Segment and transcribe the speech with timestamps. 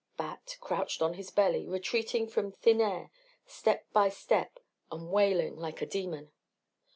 [0.17, 3.11] Bat, crouched on his belly, retreating from thin air
[3.45, 4.57] step by step
[4.91, 6.31] and wailing like a demon.